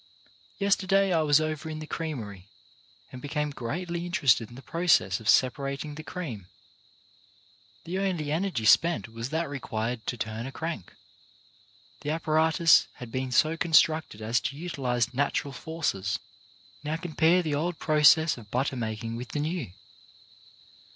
Yesterday 0.57 1.13
I 1.13 1.21
was 1.21 1.39
over 1.39 1.69
in 1.69 1.77
the 1.77 1.85
creamery 1.85 2.49
and 3.11 3.21
became 3.21 3.51
greatly 3.51 4.03
inter 4.07 4.25
ested 4.25 4.49
in 4.49 4.55
the 4.55 4.63
process 4.63 5.19
of 5.19 5.29
separating 5.29 5.93
the 5.93 6.01
cream. 6.01 6.47
The 7.83 7.99
only 7.99 8.31
energy 8.31 8.65
spent 8.65 9.09
was 9.09 9.29
that 9.29 9.47
required 9.47 10.07
to 10.07 10.17
turn 10.17 10.47
a 10.47 10.51
crank. 10.51 10.95
The 12.01 12.09
apparatus 12.09 12.87
had 12.93 13.11
been 13.11 13.31
so 13.31 13.55
constructed 13.55 14.23
as 14.23 14.39
to 14.39 14.57
utilize 14.57 15.13
natural 15.13 15.53
forces. 15.53 16.17
Now 16.83 16.97
compare 16.97 17.43
the 17.43 17.53
old 17.53 17.77
process 17.77 18.39
of 18.39 18.49
butter 18.49 18.75
making 18.75 19.17
with 19.17 19.33
the 19.33 19.39
new. 19.39 19.71